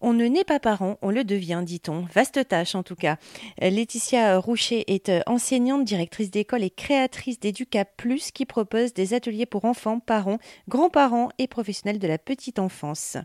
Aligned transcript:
On 0.00 0.12
ne 0.12 0.26
naît 0.26 0.44
pas 0.44 0.60
parent, 0.60 0.96
on 1.02 1.10
le 1.10 1.24
devient, 1.24 1.62
dit-on. 1.64 2.06
Vaste 2.14 2.46
tâche 2.46 2.74
en 2.74 2.82
tout 2.82 2.94
cas. 2.94 3.16
Laetitia 3.60 4.38
Roucher 4.38 4.84
est 4.92 5.08
euh, 5.08 5.20
enseignante, 5.26 5.84
directrice 5.84 6.30
d'école 6.30 6.62
et 6.62 6.70
créatrice 6.70 7.40
d'Educap 7.40 7.88
Plus 7.96 8.30
qui 8.30 8.46
propose 8.46 8.94
des 8.94 9.14
ateliers 9.14 9.46
pour 9.46 9.64
enfants, 9.64 9.98
parents, 9.98 10.38
grands-parents 10.68 11.30
et 11.38 11.48
professionnels 11.48 11.98
de 11.98 12.08
la 12.08 12.18
petite 12.18 12.58
enfance. 12.58 13.16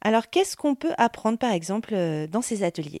Alors 0.00 0.30
qu'est-ce 0.30 0.56
qu'on 0.56 0.74
peut 0.74 0.94
apprendre 0.98 1.38
par 1.38 1.52
exemple 1.52 1.94
euh, 1.94 2.26
dans 2.26 2.42
ces 2.42 2.62
ateliers? 2.62 2.97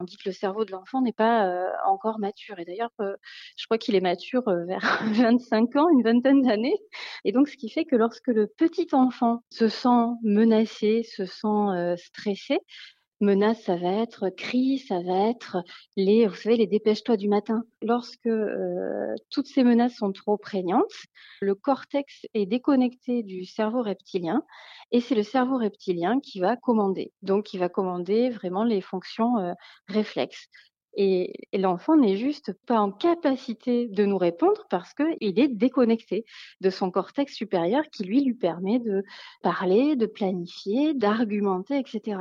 On 0.00 0.04
dit 0.04 0.16
que 0.16 0.28
le 0.28 0.32
cerveau 0.32 0.64
de 0.64 0.72
l'enfant 0.72 1.00
n'est 1.00 1.12
pas 1.12 1.46
euh, 1.46 1.68
encore 1.86 2.18
mature. 2.18 2.58
Et 2.58 2.64
d'ailleurs, 2.64 2.92
euh, 3.00 3.14
je 3.56 3.64
crois 3.66 3.78
qu'il 3.78 3.94
est 3.94 4.00
mature 4.00 4.46
euh, 4.48 4.64
vers 4.66 5.02
25 5.12 5.76
ans, 5.76 5.88
une 5.90 6.02
vingtaine 6.02 6.42
d'années. 6.42 6.76
Et 7.24 7.32
donc, 7.32 7.48
ce 7.48 7.56
qui 7.56 7.70
fait 7.70 7.84
que 7.84 7.96
lorsque 7.96 8.28
le 8.28 8.46
petit 8.46 8.88
enfant 8.92 9.42
se 9.50 9.68
sent 9.68 9.88
menacé, 10.22 11.02
se 11.02 11.24
sent 11.24 11.96
stressé, 11.96 12.58
menace, 13.20 13.62
ça 13.62 13.76
va 13.76 13.92
être 14.02 14.28
cri, 14.30 14.78
ça 14.78 15.00
va 15.00 15.28
être 15.28 15.58
les, 15.96 16.26
vous 16.26 16.34
savez, 16.34 16.56
les 16.56 16.66
dépêche-toi 16.66 17.16
du 17.16 17.28
matin. 17.28 17.62
Lorsque 17.82 18.28
toutes 19.30 19.46
ces 19.46 19.64
menaces 19.64 19.96
sont 19.96 20.12
trop 20.12 20.36
prégnantes, 20.36 20.92
le 21.40 21.54
cortex 21.54 22.26
est 22.34 22.46
déconnecté 22.46 23.22
du 23.22 23.44
cerveau 23.44 23.82
reptilien 23.82 24.42
et 24.92 25.00
c'est 25.00 25.14
le 25.14 25.22
cerveau 25.22 25.58
reptilien 25.58 26.20
qui 26.20 26.40
va 26.40 26.56
commander. 26.56 27.12
Donc, 27.22 27.54
il 27.54 27.58
va 27.58 27.68
commander 27.68 28.30
vraiment 28.30 28.64
les 28.64 28.80
fonctions 28.80 29.38
euh, 29.38 29.52
réflexes. 29.88 30.48
Et, 30.96 31.34
l'enfant 31.52 31.96
n'est 31.96 32.16
juste 32.16 32.52
pas 32.66 32.80
en 32.80 32.90
capacité 32.90 33.88
de 33.88 34.06
nous 34.06 34.16
répondre 34.16 34.66
parce 34.70 34.94
qu'il 34.94 35.38
est 35.38 35.48
déconnecté 35.48 36.24
de 36.60 36.70
son 36.70 36.90
cortex 36.90 37.34
supérieur 37.34 37.84
qui 37.92 38.04
lui 38.04 38.22
lui 38.22 38.34
permet 38.34 38.78
de 38.78 39.02
parler, 39.42 39.96
de 39.96 40.06
planifier, 40.06 40.94
d'argumenter, 40.94 41.78
etc. 41.78 42.18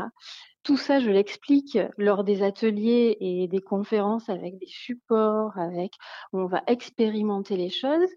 Tout 0.65 0.77
ça, 0.77 0.99
je 0.99 1.11
l'explique 1.11 1.77
lors 1.95 2.23
des 2.23 2.41
ateliers 2.41 3.17
et 3.19 3.47
des 3.47 3.61
conférences 3.61 4.29
avec 4.29 4.57
des 4.57 4.65
supports, 4.65 5.55
avec 5.59 5.93
où 6.33 6.39
on 6.39 6.47
va 6.47 6.63
expérimenter 6.65 7.55
les 7.55 7.69
choses. 7.69 8.09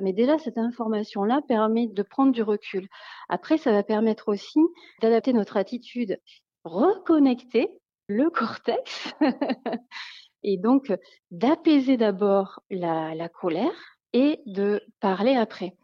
Mais 0.00 0.12
déjà, 0.12 0.36
cette 0.36 0.58
information-là 0.58 1.40
permet 1.48 1.86
de 1.86 2.02
prendre 2.02 2.32
du 2.32 2.42
recul. 2.42 2.88
Après, 3.30 3.56
ça 3.56 3.72
va 3.72 3.82
permettre 3.82 4.28
aussi 4.28 4.60
d'adapter 5.00 5.32
notre 5.32 5.56
attitude, 5.56 6.20
reconnecter 6.64 7.70
le 8.08 8.28
cortex 8.28 9.14
et 10.42 10.58
donc 10.58 10.92
d'apaiser 11.30 11.96
d'abord 11.96 12.60
la, 12.68 13.30
colère 13.30 13.96
et 14.12 14.40
de 14.44 14.82
parler 15.00 15.36
après. 15.36 15.74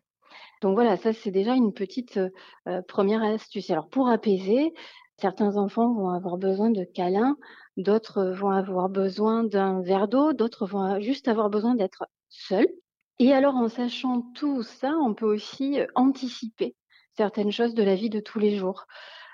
Donc 0.60 0.74
voilà, 0.74 0.98
ça 0.98 1.14
c'est 1.14 1.30
déjà 1.30 1.55
une 1.55 1.72
petite 1.72 2.20
euh, 2.68 2.82
première 2.86 3.22
astuce. 3.22 3.70
Alors 3.70 3.88
pour 3.88 4.10
apaiser, 4.10 4.74
Certains 5.20 5.58
enfants 5.58 5.92
vont 5.92 6.08
avoir 6.08 6.38
besoin 6.38 6.70
de 6.70 6.82
câlins, 6.82 7.36
d'autres 7.76 8.24
vont 8.30 8.50
avoir 8.50 8.88
besoin 8.88 9.44
d'un 9.44 9.82
verre 9.82 10.08
d'eau, 10.08 10.32
d'autres 10.32 10.66
vont 10.66 10.98
juste 10.98 11.28
avoir 11.28 11.50
besoin 11.50 11.74
d'être 11.74 12.06
seuls. 12.30 12.68
Et 13.18 13.34
alors, 13.34 13.54
en 13.54 13.68
sachant 13.68 14.22
tout 14.34 14.62
ça, 14.62 14.94
on 14.96 15.12
peut 15.12 15.27
aussi 15.27 15.78
euh, 15.78 15.86
anticiper 15.94 16.74
certaines 17.18 17.52
choses 17.52 17.74
de 17.74 17.82
la 17.82 17.96
vie 17.96 18.08
de 18.08 18.20
tous 18.20 18.38
les 18.38 18.56
jours. 18.56 18.86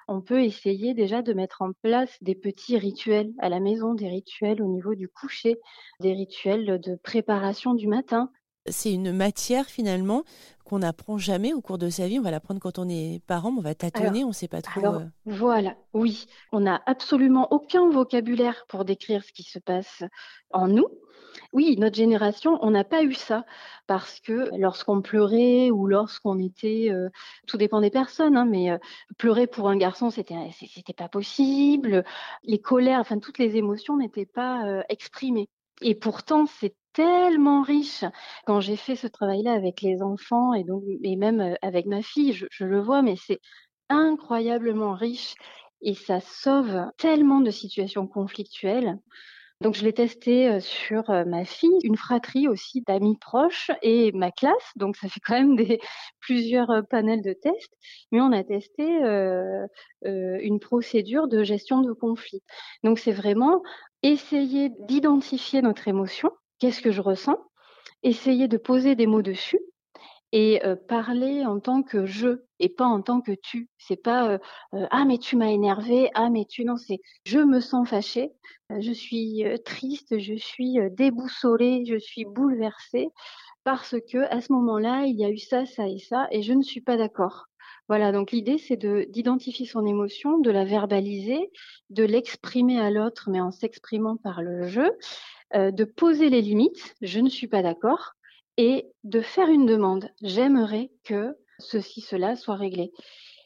On 0.09 0.23
peut 0.23 0.43
essayer 0.43 0.93
déjà 0.93 1.23
de 1.23 1.33
mettre 1.33 1.63
en 1.63 1.71
place 1.83 2.17
des 2.21 2.35
petits 2.35 2.79
rituels 2.79 3.33
à 3.39 3.49
la 3.49 3.61
maison, 3.61 3.95
des 3.95 4.09
rituels 4.09 4.61
au 4.61 4.67
niveau 4.67 4.97
du 4.97 5.09
coucher, 5.09 5.55
des 6.01 6.15
rituels 6.15 6.81
de 6.81 6.97
préparation 6.97 7.75
du 7.75 7.87
matin, 7.87 8.33
c'est 8.69 8.93
une 8.93 9.13
matière 9.13 9.67
finalement 9.67 10.25
qu'on 10.67 10.81
n'apprend 10.81 11.17
jamais 11.17 11.55
au 11.55 11.61
cours 11.61 11.79
de 11.79 11.89
sa 11.89 12.09
vie. 12.09 12.19
On 12.19 12.23
va 12.23 12.33
l'apprendre 12.33 12.61
quand 12.61 12.79
on 12.79 12.89
est 12.89 13.23
parent, 13.27 13.53
mais 13.53 13.59
on 13.59 13.63
va 13.63 13.75
tâtonner, 13.75 14.25
on 14.25 14.29
ne 14.29 14.33
sait 14.33 14.49
pas 14.49 14.63
trop. 14.63 14.81
Alors, 14.81 14.95
euh. 14.97 15.05
Voilà, 15.25 15.77
oui. 15.95 16.27
On 16.53 16.61
n'a 16.61 16.83
absolument 16.87 17.49
aucun 17.53 17.89
vocabulaire 17.89 18.67
pour 18.69 18.85
décrire 18.85 19.23
ce 19.23 19.33
qui 19.33 19.45
se 19.45 19.61
passe 19.61 20.03
en 20.51 20.67
nous. 20.67 20.89
Oui, 21.53 21.77
notre 21.79 21.97
génération, 21.97 22.59
on 22.63 22.71
n'a 22.71 22.83
pas 22.83 23.03
eu 23.03 23.15
ça 23.15 23.45
parce 23.87 24.21
que 24.21 24.51
lorsqu'on 24.59 25.03
pleurait 25.03 25.71
ou 25.71 25.87
lorsqu'on 25.87 26.39
était, 26.39 26.89
euh, 26.91 27.11
tout 27.47 27.59
dépend 27.59 27.81
des 27.81 27.91
personnes, 27.91 28.37
hein, 28.37 28.47
mais 28.47 28.71
euh, 28.71 28.79
pleurer 29.19 29.47
pour 29.47 29.69
un 29.69 29.77
garçon, 29.77 30.11
c'était 30.11 30.35
c'était 30.53 30.95
pas 30.95 31.09
possible. 31.09 32.05
Les 32.43 32.59
colères, 32.59 33.01
enfin 33.01 33.19
toutes 33.19 33.39
les 33.39 33.57
émotions 33.57 33.99
n'étaient 33.99 34.27
pas 34.27 34.83
exprimées. 34.89 35.49
Et 35.83 35.95
pourtant, 35.95 36.47
c'est 36.47 36.75
tellement 36.97 37.63
riche. 37.63 38.05
Quand 38.47 38.61
j'ai 38.61 38.77
fait 38.77 38.97
ce 38.97 39.07
travail-là 39.07 39.53
avec 39.53 39.83
les 39.83 40.03
enfants 40.03 40.55
et 40.55 40.65
donc 40.65 40.83
et 41.03 41.17
même 41.17 41.41
euh, 41.41 41.55
avec 41.61 41.85
ma 41.87 42.03
fille, 42.03 42.33
je, 42.33 42.65
le 42.65 42.81
vois, 42.81 43.03
mais 43.03 43.17
c'est 43.17 43.41
incroyablement 43.91 44.95
riche 44.95 45.35
et 45.83 45.95
ça 45.95 46.21
sauve 46.21 46.87
tellement 46.97 47.41
de 47.41 47.51
situations 47.51 48.07
conflictuelles. 48.07 48.99
Donc 49.61 49.75
je 49.75 49.85
l'ai 49.85 49.93
testé 49.93 50.49
euh, 50.49 50.61
sur 50.61 51.11
euh, 51.11 51.25
ma 51.27 51.45
fille, 51.45 51.79
une 51.85 51.97
fratrie 51.99 52.49
aussi 52.49 52.83
d'amis 52.87 53.19
proches 53.19 53.71
et 53.83 54.11
ma 54.13 54.31
classe. 54.31 54.73
Donc 54.77 54.97
ça 54.97 55.09
fait 55.09 55.21
quand 55.21 55.35
même 55.35 55.57
des 55.57 55.81
plusieurs 56.21 56.83
panels 56.89 57.23
de 57.23 57.35
tests. 57.35 57.75
Mais 58.11 58.23
on 58.23 58.33
a 58.33 58.43
testé 58.43 58.87
une 60.03 60.61
procédure 60.61 61.29
de 61.29 61.45
gestion 61.45 61.83
de 61.83 61.93
conflit. 61.93 62.43
Donc 62.85 62.99
c'est 62.99 63.13
vraiment 63.13 63.63
essayer 64.03 64.71
d'identifier 64.89 65.61
notre 65.61 65.89
émotion 65.89 66.31
qu'est-ce 66.59 66.81
que 66.81 66.91
je 66.91 67.01
ressens, 67.01 67.39
essayer 68.03 68.49
de 68.49 68.57
poser 68.57 68.95
des 68.95 69.07
mots 69.07 69.23
dessus 69.23 69.61
et 70.33 70.61
parler 70.89 71.47
en 71.47 71.61
tant 71.61 71.83
que 71.83 72.05
je 72.05 72.43
et 72.59 72.69
pas 72.69 72.87
en 72.87 73.01
tant 73.01 73.21
que 73.21 73.33
tu. 73.33 73.69
C'est 73.79 73.97
pas 73.97 74.39
ah 74.73 75.05
mais 75.07 75.19
tu 75.19 75.37
m'as 75.37 75.51
énervé, 75.51 76.11
ah 76.15 76.31
mais 76.31 76.45
tu 76.45 76.65
non, 76.65 76.77
c'est 76.77 77.01
je 77.25 77.39
me 77.39 77.61
sens 77.61 77.89
fâchée, 77.89 78.33
je 78.79 78.93
suis 78.93 79.45
triste, 79.65 80.19
je 80.19 80.35
suis 80.35 80.79
déboussolée, 80.91 81.85
je 81.87 81.97
suis 81.97 82.25
bouleversée 82.25 83.09
parce 83.65 83.97
que 84.13 84.19
à 84.33 84.41
ce 84.41 84.53
moment-là, 84.53 85.05
il 85.07 85.17
y 85.17 85.25
a 85.25 85.31
eu 85.31 85.39
ça, 85.39 85.65
ça 85.67 85.89
et 85.89 85.99
ça 85.99 86.29
et 86.31 86.43
je 86.43 86.53
ne 86.53 86.63
suis 86.63 86.81
pas 86.81 86.97
d'accord. 86.97 87.47
Voilà, 87.89 88.11
donc 88.11 88.33
l'idée 88.33 88.59
c'est 88.59 88.77
de 88.77 89.07
d'identifier 89.09 89.65
son 89.65 89.87
émotion, 89.87 90.39
de 90.39 90.51
la 90.51 90.65
verbaliser, 90.65 91.53
de 91.91 92.03
l'exprimer 92.03 92.81
à 92.81 92.91
l'autre 92.91 93.31
mais 93.31 93.41
en 93.41 93.53
s'exprimant 93.53 94.17
par 94.17 94.43
le 94.43 94.67
jeu 94.67 94.91
euh, 95.55 95.71
de 95.71 95.85
poser 95.85 96.29
les 96.29 96.43
limites, 96.43 96.95
je 97.03 97.21
ne 97.21 97.29
suis 97.29 97.47
pas 97.47 97.63
d'accord, 97.63 98.13
et 98.57 98.91
de 99.05 99.21
faire 99.21 99.49
une 99.49 99.67
demande. 99.67 100.11
J'aimerais 100.23 100.91
que 101.05 101.37
ceci, 101.59 102.01
cela 102.01 102.37
soit 102.37 102.57
réglé. 102.57 102.93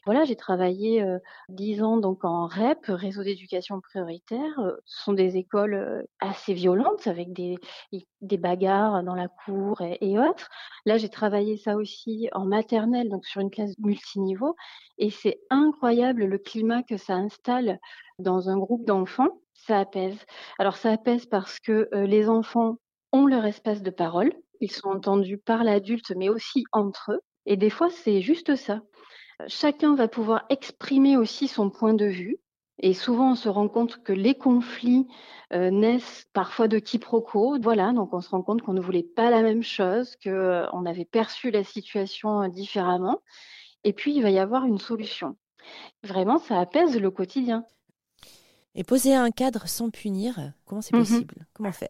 Voilà, 0.05 0.23
j'ai 0.23 0.35
travaillé 0.35 1.03
euh, 1.03 1.19
dix 1.49 1.83
ans 1.83 1.97
donc 1.97 2.25
en 2.25 2.47
REP, 2.47 2.85
réseau 2.87 3.23
d'éducation 3.23 3.79
prioritaire. 3.81 4.59
Euh, 4.59 4.71
ce 4.85 5.03
sont 5.03 5.13
des 5.13 5.37
écoles 5.37 6.07
assez 6.19 6.55
violentes 6.55 7.05
avec 7.05 7.33
des, 7.33 7.59
des 8.21 8.37
bagarres 8.37 9.03
dans 9.03 9.13
la 9.13 9.27
cour 9.27 9.81
et, 9.81 9.99
et 10.01 10.17
autres. 10.17 10.49
Là, 10.87 10.97
j'ai 10.97 11.09
travaillé 11.09 11.57
ça 11.57 11.75
aussi 11.75 12.29
en 12.31 12.45
maternelle, 12.45 13.09
donc 13.09 13.27
sur 13.27 13.41
une 13.41 13.51
classe 13.51 13.77
multiniveau. 13.77 14.55
Et 14.97 15.11
c'est 15.11 15.39
incroyable 15.51 16.25
le 16.25 16.37
climat 16.39 16.81
que 16.81 16.97
ça 16.97 17.13
installe 17.13 17.79
dans 18.17 18.49
un 18.49 18.57
groupe 18.57 18.85
d'enfants 18.85 19.39
ça 19.65 19.79
apaise. 19.79 20.17
Alors 20.59 20.77
ça 20.77 20.91
apaise 20.91 21.25
parce 21.25 21.59
que 21.59 21.89
les 21.93 22.29
enfants 22.29 22.77
ont 23.11 23.25
leur 23.25 23.45
espace 23.45 23.81
de 23.81 23.91
parole, 23.91 24.33
ils 24.59 24.71
sont 24.71 24.89
entendus 24.89 25.37
par 25.37 25.63
l'adulte, 25.63 26.13
mais 26.15 26.29
aussi 26.29 26.63
entre 26.71 27.13
eux. 27.13 27.19
Et 27.45 27.57
des 27.57 27.69
fois, 27.69 27.89
c'est 27.89 28.21
juste 28.21 28.55
ça. 28.55 28.81
Chacun 29.47 29.95
va 29.95 30.07
pouvoir 30.07 30.45
exprimer 30.49 31.17
aussi 31.17 31.47
son 31.47 31.69
point 31.69 31.93
de 31.93 32.05
vue. 32.05 32.37
Et 32.83 32.93
souvent, 32.93 33.31
on 33.31 33.35
se 33.35 33.49
rend 33.49 33.67
compte 33.67 34.01
que 34.03 34.13
les 34.13 34.35
conflits 34.35 35.07
naissent 35.51 36.25
parfois 36.33 36.67
de 36.67 36.79
quiproquos. 36.79 37.59
Voilà, 37.61 37.91
donc 37.91 38.13
on 38.13 38.21
se 38.21 38.29
rend 38.29 38.43
compte 38.43 38.61
qu'on 38.61 38.73
ne 38.73 38.81
voulait 38.81 39.03
pas 39.03 39.29
la 39.29 39.41
même 39.41 39.63
chose, 39.63 40.15
qu'on 40.23 40.85
avait 40.85 41.05
perçu 41.05 41.51
la 41.51 41.63
situation 41.63 42.47
différemment. 42.47 43.21
Et 43.83 43.93
puis, 43.93 44.15
il 44.15 44.21
va 44.21 44.29
y 44.29 44.39
avoir 44.39 44.65
une 44.65 44.79
solution. 44.79 45.35
Vraiment, 46.03 46.37
ça 46.37 46.59
apaise 46.59 46.99
le 46.99 47.11
quotidien. 47.11 47.65
Et 48.75 48.83
poser 48.83 49.13
un 49.13 49.31
cadre 49.31 49.67
sans 49.67 49.89
punir, 49.89 50.53
comment 50.65 50.81
c'est 50.81 50.95
mmh 50.95 50.99
possible? 50.99 51.47
Comment 51.53 51.71
faire? 51.71 51.89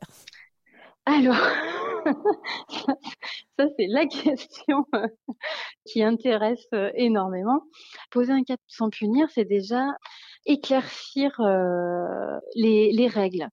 Alors, 1.06 1.36
ça, 3.58 3.66
c'est 3.78 3.88
la 3.88 4.06
question 4.06 4.86
euh, 4.96 5.08
qui 5.86 6.04
intéresse 6.04 6.68
euh, 6.74 6.92
énormément. 6.96 7.62
Poser 8.12 8.32
un 8.32 8.44
cadre 8.44 8.62
sans 8.68 8.90
punir, 8.90 9.28
c'est 9.34 9.46
déjà 9.46 9.86
éclaircir 10.46 11.40
euh, 11.40 12.40
les, 12.56 13.08
règles. 13.08 13.48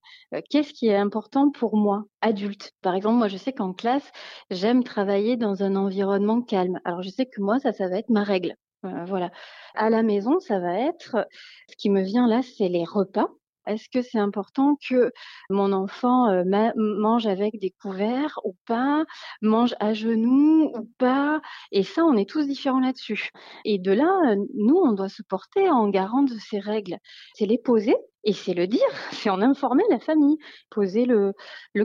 Qu'est-ce 0.50 0.72
qui 0.72 0.88
est 0.88 0.96
important 0.96 1.50
pour 1.50 1.76
moi, 1.76 2.04
adulte? 2.22 2.72
Par 2.82 2.94
exemple, 2.94 3.16
moi, 3.16 3.28
je 3.28 3.36
sais 3.36 3.52
qu'en 3.52 3.74
classe, 3.74 4.10
j'aime 4.50 4.84
travailler 4.84 5.36
dans 5.36 5.62
un 5.62 5.76
environnement 5.76 6.40
calme. 6.42 6.80
Alors, 6.84 7.02
je 7.02 7.10
sais 7.10 7.26
que 7.26 7.40
moi, 7.40 7.58
ça, 7.58 7.72
ça 7.72 7.88
va 7.88 7.98
être 7.98 8.10
ma 8.10 8.24
règle. 8.24 8.56
Voilà. 8.82 9.30
À 9.74 9.90
la 9.90 10.02
maison, 10.02 10.40
ça 10.40 10.58
va 10.58 10.78
être, 10.78 11.26
ce 11.68 11.76
qui 11.76 11.90
me 11.90 12.02
vient 12.02 12.28
là, 12.28 12.42
c'est 12.42 12.68
les 12.68 12.84
repas. 12.84 13.28
Est-ce 13.66 13.88
que 13.90 14.00
c'est 14.00 14.18
important 14.18 14.76
que 14.88 15.12
mon 15.50 15.72
enfant 15.72 16.28
euh, 16.30 16.42
mange 16.76 17.26
avec 17.26 17.58
des 17.60 17.70
couverts 17.82 18.40
ou 18.44 18.56
pas, 18.66 19.04
mange 19.42 19.74
à 19.78 19.92
genoux 19.92 20.72
ou 20.74 20.90
pas? 20.98 21.42
Et 21.70 21.82
ça, 21.82 22.04
on 22.04 22.16
est 22.16 22.28
tous 22.28 22.46
différents 22.46 22.80
là-dessus. 22.80 23.28
Et 23.66 23.78
de 23.78 23.92
là, 23.92 24.36
nous, 24.54 24.76
on 24.76 24.92
doit 24.92 25.10
se 25.10 25.22
porter 25.22 25.68
en 25.68 25.88
garant 25.88 26.22
de 26.22 26.34
ces 26.38 26.60
règles. 26.60 26.96
C'est 27.34 27.46
les 27.46 27.58
poser 27.58 27.96
et 28.24 28.32
c'est 28.32 28.54
le 28.54 28.66
dire, 28.66 28.80
c'est 29.12 29.30
en 29.30 29.40
informer 29.40 29.84
la 29.90 29.98
famille, 29.98 30.38
poser 30.70 31.04
le, 31.04 31.34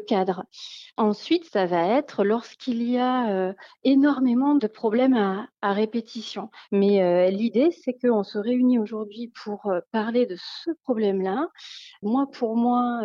cadre. 0.08 0.44
Ensuite, 0.98 1.46
ça 1.46 1.66
va 1.66 1.88
être 1.88 2.24
lorsqu'il 2.24 2.84
y 2.84 2.98
a 2.98 3.30
euh, 3.32 3.54
énormément 3.84 4.56
de 4.56 4.68
problèmes 4.68 5.14
à, 5.14 5.48
à 5.62 5.74
répétition. 5.74 6.50
Mais 6.72 7.02
euh, 7.02 7.30
l'idée, 7.30 7.72
c'est 7.72 7.94
qu'on 7.94 8.24
se 8.24 8.38
réunit 8.38 8.80
aujourd'hui 8.80 9.32
pour 9.44 9.68
euh, 9.68 9.80
parler 9.92 10.26
de 10.26 10.36
ce 10.38 10.72
problème-là. 10.84 11.48
Moi, 12.02 12.28
pour 12.32 12.58
moi, 12.58 13.02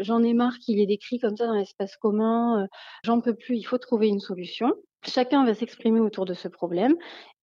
j'en 0.00 0.22
ai 0.22 0.34
marre 0.34 0.58
qu'il 0.58 0.78
est 0.80 0.86
décrit 0.86 1.18
comme 1.18 1.36
ça 1.36 1.46
dans 1.46 1.54
l'espace 1.54 1.96
commun. 1.96 2.66
j'en 3.04 3.20
peux 3.20 3.34
plus, 3.34 3.56
il 3.56 3.64
faut 3.64 3.78
trouver 3.78 4.08
une 4.08 4.20
solution. 4.20 4.72
Chacun 5.02 5.44
va 5.44 5.54
s'exprimer 5.54 6.00
autour 6.00 6.24
de 6.24 6.34
ce 6.34 6.48
problème 6.48 6.94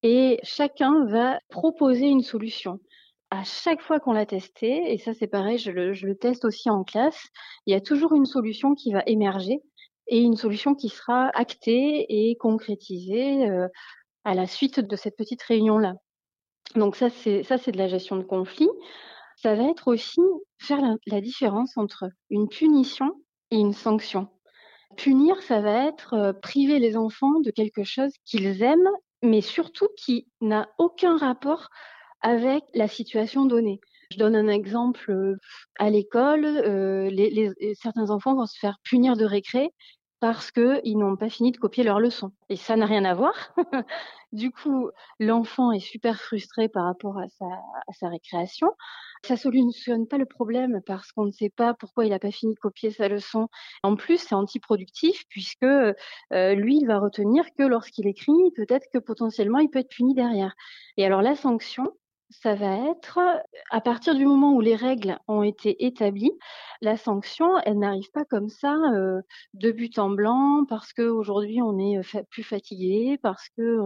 et 0.02 0.40
chacun 0.44 1.06
va 1.06 1.40
proposer 1.50 2.08
une 2.08 2.22
solution 2.22 2.80
à 3.34 3.44
chaque 3.44 3.82
fois 3.82 4.00
qu'on 4.00 4.14
l'a 4.14 4.28
testé, 4.28 4.94
et 4.94 5.00
ça 5.00 5.16
c'est 5.16 5.26
pareil, 5.26 5.58
je 5.58 5.72
le, 5.72 6.16
teste 6.16 6.46
aussi 6.46 6.70
en 6.70 6.84
classe, 6.84 7.30
il 7.66 7.74
y 7.74 7.76
a 7.76 7.82
toujours 7.82 8.14
une 8.14 8.28
solution 8.28 8.76
qui 8.76 8.94
va 8.94 9.02
émerger 9.08 9.60
et 10.06 10.20
une 10.20 10.38
solution 10.38 10.76
qui 10.76 10.90
sera 10.90 11.30
actée 11.34 12.06
et 12.10 12.36
concrétisée 12.36 13.50
euh, 13.50 13.68
à 14.24 14.36
la 14.36 14.46
suite 14.46 14.80
de 14.80 14.96
cette 14.96 15.18
petite 15.18 15.42
réunion-là. 15.42 15.96
Donc 16.76 16.96
ça 16.96 17.10
c'est 17.10 17.42
ça 17.42 17.58
c'est 17.58 17.72
de 17.72 17.80
la 17.80 17.88
gestion 17.88 18.18
de 18.18 18.24
conflit. 18.24 18.70
Ça 19.38 19.56
va 19.56 19.64
être 19.64 19.88
aussi 19.88 20.22
faire 20.60 20.80
la, 21.08 21.20
différence 21.20 21.76
entre 21.76 22.06
une 22.30 22.48
punition 22.48 23.16
et 23.50 23.58
une 23.58 23.74
sanction. 23.74 24.28
Punir, 24.96 25.42
ça 25.42 25.60
va 25.60 25.88
être 25.88 26.14
euh, 26.14 26.34
priver 26.34 26.78
les 26.78 26.96
enfants 26.96 27.40
de 27.40 27.50
quelque 27.50 27.84
chose 27.84 28.12
qu'ils 28.26 28.62
aiment, 28.62 28.92
mais 29.24 29.42
surtout 29.42 29.88
qui 29.98 30.28
n'a 30.40 30.70
aucun 30.78 31.18
rapport 31.18 31.70
avec 32.24 32.64
la 32.74 32.88
situation 32.88 33.46
donnée. 33.46 33.80
Je 34.12 34.18
donne 34.18 34.36
un 34.36 34.48
exemple 34.48 35.12
euh, 35.12 35.38
à 35.78 35.90
l'école, 35.90 36.46
euh, 36.46 37.10
les, 37.10 37.52
certains 37.76 38.10
enfants 38.10 38.36
vont 38.36 38.46
se 38.46 38.58
faire 38.58 38.78
punir 38.84 39.16
de 39.16 39.26
récré 39.26 39.72
parce 40.20 40.52
qu'ils 40.52 40.98
n'ont 40.98 41.18
pas 41.18 41.30
fini 41.30 41.52
de 41.52 41.58
copier 41.58 41.84
leur 41.84 42.00
leçon. 42.00 42.32
Et 42.48 42.56
ça 42.56 42.78
n'a 42.78 42.86
rien 42.86 43.04
à 43.04 43.14
voir. 43.14 43.34
du 44.32 44.52
coup, 44.52 44.90
l'enfant 45.20 45.74
est 45.74 45.82
super 45.82 46.22
frustré 46.22 46.70
par 46.70 46.86
rapport 46.86 47.18
à 47.18 47.28
sa, 47.28 47.46
à 47.46 47.94
sa 48.00 48.08
récréation. 48.08 48.70
Ça 49.26 49.36
solutionne 49.36 50.08
pas 50.08 50.18
le 50.18 50.26
problème 50.26 50.80
parce 50.86 51.12
qu'on 51.12 51.26
ne 51.26 51.32
sait 51.32 51.50
pas 51.50 51.74
pourquoi 51.74 52.06
il 52.06 52.12
n'a 52.12 52.20
pas 52.20 52.32
fini 52.32 52.54
de 52.54 52.60
copier 52.60 52.90
sa 52.90 53.10
leçon. 53.10 53.50
En 53.84 53.98
plus, 53.98 54.18
c'est 54.18 54.34
antiproductif 54.34 55.24
puisque 55.28 55.64
euh, 55.64 55.94
lui, 56.32 56.78
il 56.78 56.88
va 56.88 57.00
retenir 57.00 57.44
que 57.58 57.64
lorsqu'il 57.64 58.08
écrit, 58.08 58.32
peut-être 58.56 58.88
que 58.94 59.00
potentiellement, 59.00 59.60
il 59.60 59.70
peut 59.70 59.80
être 59.80 59.90
puni 59.90 60.14
derrière. 60.14 60.56
Et 60.96 61.06
alors 61.06 61.22
la 61.22 61.36
sanction, 61.36 61.92
ça 62.42 62.56
va 62.56 62.90
être 62.90 63.20
à 63.72 63.82
partir 63.82 64.16
du 64.16 64.26
moment 64.26 64.54
où 64.54 64.62
les 64.62 64.76
règles 64.76 65.18
ont 65.28 65.44
été 65.44 65.86
établies, 65.86 66.32
la 66.82 66.98
sanction, 66.98 67.58
elle 67.66 67.80
n'arrive 67.80 68.10
pas 68.12 68.26
comme 68.26 68.50
ça 68.50 68.76
de 69.54 69.72
but 69.72 70.00
en 70.00 70.10
blanc 70.10 70.66
parce 70.68 70.94
qu'aujourd'hui 70.94 71.62
on 71.62 71.78
est 71.80 72.02
plus 72.30 72.44
fatigué, 72.44 73.18
parce 73.22 73.50
que 73.58 73.80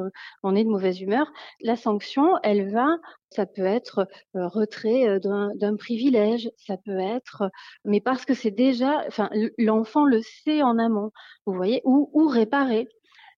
on 0.44 0.56
est 0.56 0.64
de 0.64 0.70
mauvaise 0.70 1.02
humeur. 1.02 1.32
La 1.62 1.76
sanction, 1.76 2.38
elle 2.44 2.72
va, 2.72 2.88
ça 3.30 3.46
peut 3.46 3.66
être 3.66 4.08
retrait 4.34 5.20
d'un 5.20 5.76
privilège, 5.78 6.50
ça 6.58 6.78
peut 6.78 7.00
être, 7.00 7.44
mais 7.86 8.02
parce 8.02 8.26
que 8.26 8.34
c'est 8.34 8.52
déjà, 8.52 9.04
enfin 9.08 9.30
l'enfant 9.58 10.06
le 10.06 10.22
sait 10.22 10.62
en 10.64 10.78
amont, 10.80 11.12
vous 11.46 11.54
voyez, 11.54 11.82
ou, 11.86 12.10
ou 12.14 12.28
réparer. 12.28 12.88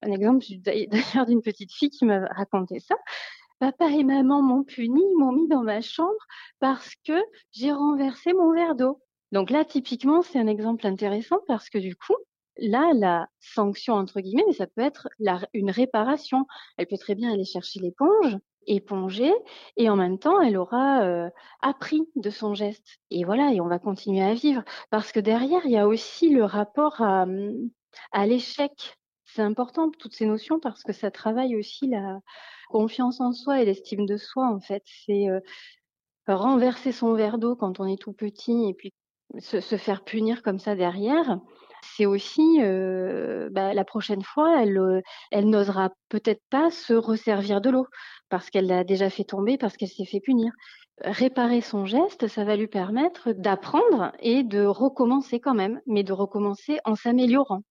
Un 0.01 0.11
exemple 0.11 0.45
d'ailleurs 0.63 1.25
d'une 1.25 1.41
petite 1.41 1.73
fille 1.73 1.89
qui 1.89 2.05
m'a 2.05 2.25
raconté 2.27 2.79
ça. 2.79 2.95
Papa 3.59 3.89
et 3.91 4.03
maman 4.03 4.41
m'ont 4.41 4.63
puni, 4.63 5.03
m'ont 5.17 5.33
mis 5.33 5.47
dans 5.47 5.63
ma 5.63 5.81
chambre 5.81 6.25
parce 6.59 6.93
que 7.05 7.21
j'ai 7.51 7.71
renversé 7.71 8.33
mon 8.33 8.53
verre 8.53 8.75
d'eau. 8.75 9.01
Donc 9.31 9.49
là, 9.49 9.65
typiquement, 9.65 10.21
c'est 10.21 10.39
un 10.39 10.47
exemple 10.47 10.87
intéressant 10.87 11.39
parce 11.47 11.69
que 11.69 11.77
du 11.77 11.95
coup, 11.95 12.15
là, 12.57 12.91
la 12.95 13.27
sanction, 13.39 13.95
entre 13.95 14.21
guillemets, 14.21 14.45
mais 14.47 14.53
ça 14.53 14.67
peut 14.67 14.81
être 14.81 15.09
une 15.53 15.71
réparation. 15.71 16.45
Elle 16.77 16.87
peut 16.87 16.97
très 16.97 17.15
bien 17.15 17.31
aller 17.31 17.45
chercher 17.45 17.79
l'éponge, 17.79 18.37
éponger, 18.67 19.33
et 19.77 19.89
en 19.89 19.95
même 19.95 20.19
temps, 20.19 20.41
elle 20.41 20.57
aura 20.57 21.03
euh, 21.03 21.29
appris 21.61 22.01
de 22.15 22.29
son 22.29 22.53
geste. 22.53 22.99
Et 23.11 23.23
voilà, 23.23 23.51
et 23.53 23.61
on 23.61 23.67
va 23.67 23.79
continuer 23.79 24.21
à 24.21 24.33
vivre. 24.33 24.63
Parce 24.89 25.11
que 25.11 25.19
derrière, 25.19 25.65
il 25.65 25.71
y 25.71 25.77
a 25.77 25.87
aussi 25.87 26.29
le 26.29 26.43
rapport 26.45 27.01
à, 27.01 27.25
à 28.11 28.25
l'échec. 28.25 28.98
C'est 29.33 29.41
important, 29.41 29.91
toutes 29.91 30.15
ces 30.15 30.25
notions, 30.25 30.59
parce 30.59 30.83
que 30.83 30.93
ça 30.93 31.11
travaille 31.11 31.55
aussi 31.55 31.87
la, 31.87 32.19
confiance 32.69 33.19
en 33.19 33.33
soi 33.33 33.61
et 33.61 33.65
l'estime 33.65 34.05
de 34.05 34.15
soi, 34.15 34.47
en 34.47 34.61
fait. 34.61 34.83
C'est 35.05 35.29
euh, 35.29 35.41
renverser 36.27 36.91
son 36.93 37.13
verre 37.13 37.37
d'eau 37.39 37.55
quand 37.55 37.79
on 37.81 37.85
est 37.85 38.01
tout 38.01 38.13
petit 38.13 38.69
et 38.69 38.73
puis 38.73 38.93
se, 39.39 39.59
faire 39.77 40.03
punir 40.03 40.41
comme 40.43 40.59
ça 40.59 40.75
derrière. 40.75 41.39
C'est 41.95 42.05
aussi 42.05 42.61
euh, 42.61 43.49
bah, 43.51 43.73
la 43.73 43.85
prochaine 43.85 44.21
fois, 44.21 44.61
elle, 44.61 44.77
euh, 44.77 45.01
elle 45.31 45.49
n'osera 45.49 45.91
peut-être 46.09 46.41
pas 46.49 46.71
se 46.71 46.93
resservir 46.93 47.61
de 47.61 47.69
l'eau 47.69 47.87
parce 48.29 48.49
qu'elle 48.49 48.67
l'a 48.67 48.83
déjà 48.83 49.09
fait 49.09 49.23
tomber, 49.23 49.57
parce 49.57 49.75
qu'elle 49.75 49.89
s'est 49.89 50.05
fait 50.05 50.19
punir. 50.19 50.51
Réparer 51.01 51.61
son 51.61 51.85
geste, 51.85 52.27
ça 52.27 52.43
va 52.43 52.57
lui 52.57 52.67
permettre 52.67 53.31
d'apprendre 53.31 54.11
et 54.19 54.43
de 54.43 54.65
recommencer 54.65 55.39
quand 55.39 55.53
même, 55.53 55.81
mais 55.87 56.03
de 56.03 56.13
recommencer 56.13 56.79
en 56.83 56.95
s'améliorant. 56.95 57.63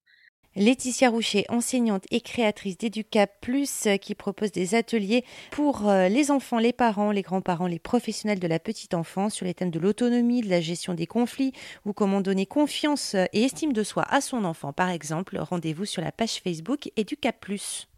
Laetitia 0.56 1.11
Roucher, 1.11 1.45
enseignante 1.49 2.05
et 2.11 2.21
créatrice 2.21 2.79
d'Educap 2.79 3.31
Plus, 3.41 3.87
euh, 3.87 3.97
qui 3.97 4.15
propose 4.15 4.50
des 4.50 4.75
ateliers 4.75 5.25
pour 5.50 5.89
euh, 5.89 6.09
les 6.09 6.31
enfants, 6.31 6.59
les 6.59 6.73
parents, 6.73 7.12
les 7.12 7.23
grands-parents, 7.23 7.67
les 7.67 7.79
professionnels 7.79 8.41
de 8.41 8.49
la 8.49 8.59
petite 8.59 8.95
enfance 8.95 9.35
sur 9.35 9.47
les 9.47 9.55
thèmes 9.55 9.71
de 9.71 9.79
l'autonomie, 9.79 10.41
de 10.41 10.49
la 10.49 10.61
gestion 10.61 10.95
des 10.95 11.06
conflits 11.06 11.53
ou 11.85 11.93
comment 11.93 12.21
donner 12.21 12.47
confiance 12.47 13.15
et 13.15 13.45
estime 13.45 13.73
de 13.73 13.83
soi 13.83 14.05
à 14.09 14.21
son 14.21 14.45
enfant, 14.45 14.73
par 14.73 14.91
exemple. 14.91 15.39
Rendez-vous 15.39 15.85
sur 15.85 16.03
la 16.03 16.12
page 16.12 16.41
Facebook 16.43 16.91
Educap 16.97 17.39
Plus. 17.41 17.89